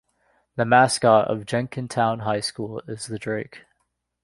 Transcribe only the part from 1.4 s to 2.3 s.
Jenkintown